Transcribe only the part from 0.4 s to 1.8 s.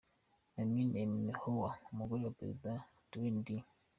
Mamie Eisenhower,